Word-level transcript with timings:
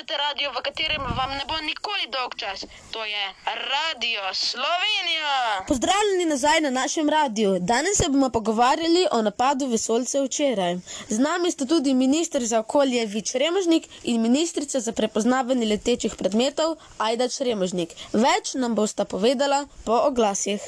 poslušate 0.00 0.16
radio, 0.28 0.50
v 0.50 0.62
katerem 0.62 1.02
vam 1.16 1.30
ne 1.30 1.44
bo 1.48 1.54
nikoli 1.60 2.04
dolg 2.12 2.34
čas. 2.36 2.64
To 2.90 3.04
je 3.04 3.24
Radio 3.44 4.20
Slovenija. 4.34 5.64
Pozdravljeni 5.68 6.24
nazaj 6.24 6.60
na 6.60 6.70
našem 6.70 7.08
radiju. 7.08 7.58
Danes 7.60 7.96
se 7.96 8.08
bomo 8.08 8.30
pogovarjali 8.30 9.06
o 9.12 9.22
napadu 9.22 9.66
vesolcev 9.66 10.24
včeraj. 10.24 10.76
Z 11.08 11.18
nami 11.18 11.50
sta 11.50 11.66
tudi 11.66 11.94
ministr 11.94 12.44
za 12.44 12.60
okolje 12.60 13.06
Vič 13.06 13.34
Remožnik 13.34 13.88
in 14.02 14.22
ministrica 14.22 14.80
za 14.80 14.92
prepoznavanje 14.92 15.66
letečih 15.66 16.14
predmetov 16.16 16.76
Ajda 16.98 17.28
Čremožnik. 17.28 17.90
Več 18.12 18.54
nam 18.54 18.74
bosta 18.74 19.04
povedala 19.04 19.66
po 19.84 19.92
oglasih. 19.92 20.60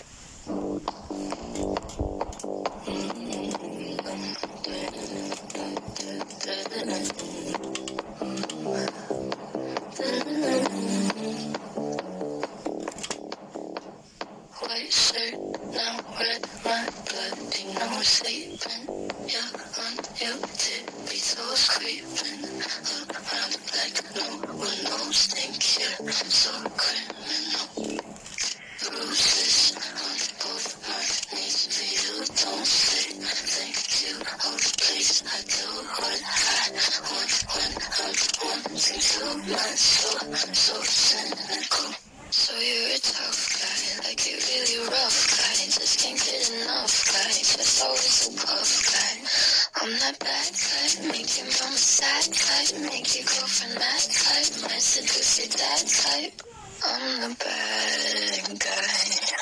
Bad 50.19 50.55
type, 50.55 50.83
cut, 50.83 51.07
make 51.07 51.39
your 51.39 51.47
mama 51.47 51.77
sad 51.77 52.33
type, 52.33 52.75
make 52.81 53.15
your 53.17 53.25
girlfriend 53.25 53.75
mad 53.75 54.09
cut, 54.13 54.63
my 54.63 54.79
seducer 54.79 55.49
dad 55.57 55.87
type. 55.89 56.43
I'm 56.85 57.21
the 57.21 57.37
bad 57.39 58.59
guy. 58.59 59.33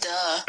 Duh. 0.00 0.44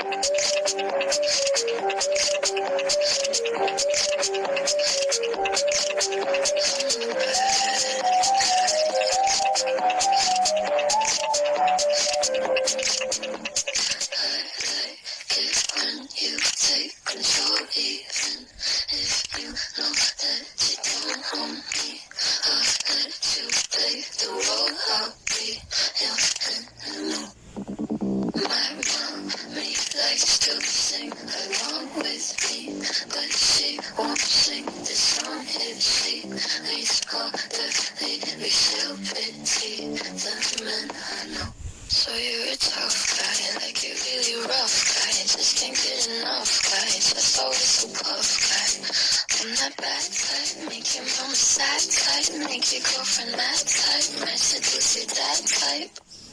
That 49.65 49.77
bad 49.77 49.97
type, 50.13 50.69
make 50.69 50.95
your 50.95 51.05
mom 51.05 51.33
sad 51.33 51.81
type, 51.89 52.37
make 52.37 52.71
your 52.71 52.81
girlfriend 52.81 53.31
mad 53.31 53.57
type, 53.65 54.21
might 54.21 54.37
seduce 54.37 54.95
your 54.95 55.07
dad 55.09 55.41
type. 55.41 55.89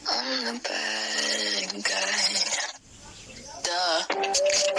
I'm 0.07 0.45
the 0.45 0.61
bad 0.69 1.83
guy. 1.83 2.73
Duh. 3.65 4.72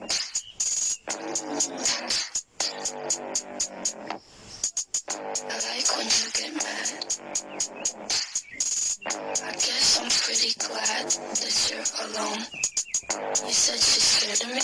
I 0.00 0.04
like 5.58 5.90
when 5.96 6.06
you 6.06 6.30
get 6.34 6.54
mad. 6.54 6.88
I 9.42 9.52
guess 9.52 9.98
I'm 10.00 10.10
pretty 10.10 10.54
glad 10.58 11.06
that 11.08 11.70
you're 11.70 11.88
alone. 12.06 12.46
You 13.44 13.52
said 13.52 13.80
she's 13.80 14.04
scared 14.04 14.40
of 14.44 14.50
me. 14.54 14.62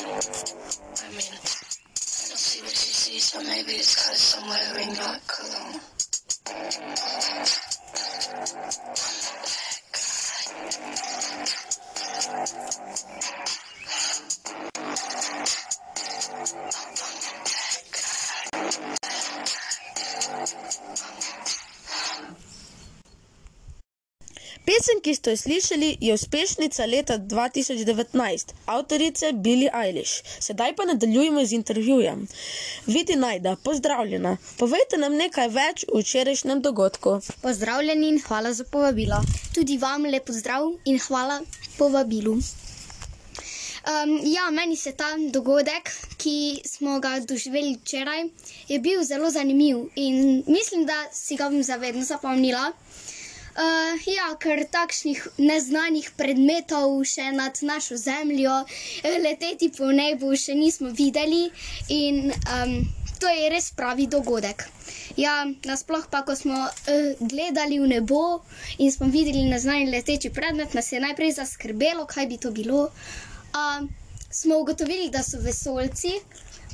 I 1.03 1.09
mean, 1.11 1.35
I 1.35 2.27
don't 2.29 2.39
see 2.39 2.63
what 2.63 2.71
you 2.71 2.95
see, 2.95 3.19
so 3.19 3.43
maybe 3.43 3.73
it's 3.73 3.97
cause 3.97 4.37
I'm 4.41 4.49
wearing 4.49 4.95
your 4.95 5.19
cologne. 5.27 5.81
Pesem, 24.65 25.01
ki 25.05 25.13
ste 25.15 25.31
jo 25.31 25.37
slišali, 25.37 25.89
je 26.01 26.15
uspešnica 26.15 26.87
leta 26.89 27.19
2019, 27.19 28.55
avtorice 28.67 29.33
Billie 29.33 29.69
Eilish. 29.69 30.25
Sedaj 30.41 30.73
pa 30.77 30.87
nadaljujemo 30.89 31.45
z 31.45 31.53
intervjujem. 31.53 32.25
Vidi 32.87 33.17
najda, 33.17 33.57
pozdravljena. 33.65 34.37
Povejte 34.59 34.97
nam 34.97 35.21
nekaj 35.21 35.53
več 35.53 35.85
o 35.93 36.01
včerajšnjem 36.01 36.65
dogodku. 36.65 37.19
Pozdravljeni 37.43 38.09
in 38.09 38.21
hvala 38.27 38.53
za 38.53 38.65
povabilo. 38.65 39.21
Tudi 39.55 39.77
vam 39.79 40.09
lep 40.09 40.27
pozdrav 40.27 40.73
in 40.85 40.99
hvala 40.99 41.43
povabilu. 41.79 42.39
Um, 43.85 44.21
ja, 44.25 44.51
meni 44.51 44.77
se 44.77 44.93
ta 44.97 45.11
dogodek, 45.31 45.91
ki 46.17 46.63
smo 46.65 47.01
ga 47.05 47.19
doživeli 47.21 47.75
včeraj, 47.77 48.23
je 48.69 48.79
bil 48.81 49.03
zelo 49.05 49.29
zanimiv 49.31 49.91
in 49.95 50.43
mislim, 50.47 50.87
da 50.87 50.97
si 51.13 51.37
ga 51.37 51.51
bom 51.51 51.63
zavedno 51.63 52.05
zapomnila. 52.05 52.73
Uh, 53.55 54.07
ja, 54.09 54.31
ker 54.41 54.65
takšnih 54.67 55.21
neznanih 55.37 56.09
predmetov 56.17 56.97
še 57.05 57.29
nad 57.37 57.61
našo 57.63 57.99
zemljo, 58.01 58.55
eh, 59.05 59.19
leteti 59.21 59.69
po 59.77 59.93
nebu 59.93 60.33
še 60.33 60.57
nismo 60.59 60.89
videli 60.89 61.51
in 61.89 62.33
um, 62.33 62.73
to 63.21 63.29
je 63.29 63.53
res 63.53 63.69
pravi 63.77 64.09
dogodek. 64.09 64.65
Ja, 65.21 65.45
nasploh 65.69 66.09
pa, 66.11 66.25
ko 66.25 66.35
smo 66.35 66.57
uh, 66.57 67.13
gledali 67.21 67.79
v 67.85 67.93
nebo 67.93 68.41
in 68.79 68.89
smo 68.91 69.13
videli 69.13 69.45
neznani 69.53 69.93
leteči 69.93 70.33
predmet, 70.33 70.73
nas 70.73 70.91
je 70.91 71.05
najprej 71.05 71.37
zaskrbelo, 71.37 72.09
kaj 72.09 72.33
bi 72.33 72.41
to 72.41 72.51
bilo. 72.51 72.89
Uh, 73.55 73.89
smo 74.31 74.59
ugotovili, 74.59 75.11
da 75.11 75.23
so 75.23 75.39
vesolci, 75.39 76.11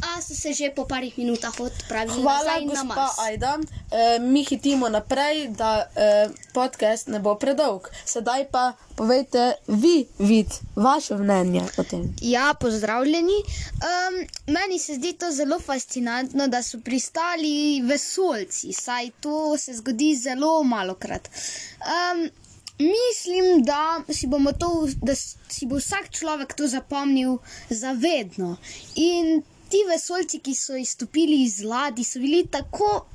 a 0.00 0.22
so 0.22 0.34
se 0.34 0.52
že 0.52 0.70
po 0.74 0.84
parih 0.84 1.18
minutah 1.18 1.60
odpravili 1.60 2.22
Hvala, 2.22 2.38
nazaj 2.38 2.64
na 2.64 2.84
Mars. 2.84 3.18
Ajda. 3.18 3.58
E, 3.90 4.18
mi 4.18 4.44
hitimo 4.44 4.88
naprej, 4.88 5.48
da 5.48 5.90
e, 5.96 6.28
podcast 6.52 7.06
ne 7.06 7.18
bo 7.18 7.34
predolg. 7.34 7.88
Sedaj 8.04 8.46
pa 8.50 8.72
povejte 8.96 9.54
vi, 9.66 10.06
vid, 10.18 10.46
vaše 10.76 11.14
mnenje 11.14 11.62
o 11.76 11.84
tem. 11.84 12.14
Ja, 12.20 12.54
pozdravljeni. 12.60 13.38
Um, 13.42 14.26
meni 14.46 14.78
se 14.78 14.94
zdi 14.94 15.12
to 15.12 15.30
zelo 15.30 15.60
fascinantno, 15.60 16.48
da 16.48 16.62
so 16.62 16.80
pristali 16.80 17.82
vesolci, 17.84 18.72
saj 18.72 19.10
to 19.20 19.56
se 19.58 19.74
zgodi 19.74 20.14
zelo 20.16 20.62
malokrat. 20.62 21.28
Um, 21.80 22.30
mislim, 22.80 23.62
da 23.62 24.02
si, 24.08 24.28
to, 24.58 24.88
da 25.02 25.14
si 25.14 25.66
bo 25.66 25.76
vsak 25.76 26.10
človek 26.10 26.54
to 26.54 26.66
zapomnil 26.66 27.38
zavedno. 27.70 28.56
In 28.96 29.42
ti 29.70 29.84
vesolci, 29.88 30.40
ki 30.40 30.54
so 30.54 30.76
izstopili 30.76 31.42
iz 31.42 31.60
ladij, 31.62 32.04
so 32.04 32.18
bili 32.18 32.46
tako 32.46 33.06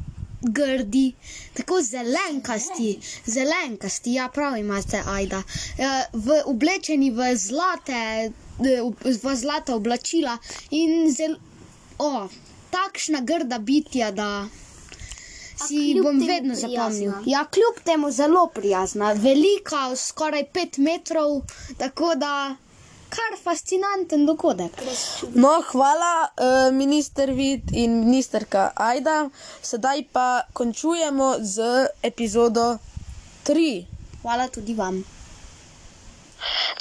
grdi, 0.42 1.14
tako 1.54 1.82
zelenkasti, 1.82 3.00
zelenkasti, 3.26 4.14
ja, 4.14 4.28
prav 4.30 4.58
imate, 4.58 5.02
ajda. 5.08 5.44
Eh, 5.78 6.06
V, 6.14 6.42
oblečeni 6.46 7.12
v 7.12 7.36
zlate, 7.36 8.32
v 9.24 9.36
zlata 9.36 9.76
oblačila 9.76 10.38
in 10.72 11.12
zelo, 11.12 11.40
o, 11.98 12.28
takšna 12.72 13.22
grda 13.22 13.60
bitja, 13.60 14.12
da 14.12 14.48
si 15.68 16.02
bom 16.04 16.20
vedno 16.20 16.56
zapomnil. 16.56 17.12
Ja, 17.26 17.46
kljub 17.46 17.84
temu 17.84 18.12
zelo 18.12 18.48
prijazna, 18.48 19.14
velika, 19.14 19.96
skoraj 19.96 20.46
pet 20.54 20.78
metrov, 20.78 21.42
tako 21.78 22.16
da 22.16 22.56
kar 23.10 23.38
fascinanten 23.44 24.26
dogodek. 24.26 24.72
No, 25.34 25.62
hvala, 25.72 26.28
uh, 26.28 26.74
minister 26.74 27.32
Vid 27.32 27.72
in 27.72 28.00
ministerka 28.06 28.72
Aida. 28.76 29.30
Sedaj 29.62 30.04
pa 30.12 30.42
končujemo 30.54 31.36
z 31.40 31.88
epizodo 32.04 32.78
3. 33.46 33.86
Hvala 34.22 34.48
tudi 34.48 34.74
vam. 34.74 35.04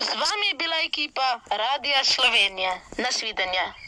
Z 0.00 0.10
vami 0.20 0.46
je 0.50 0.54
bila 0.58 0.76
ekipa 0.86 1.40
Radia 1.50 2.04
Slovenija. 2.04 2.80
Nasvidenje. 2.98 3.83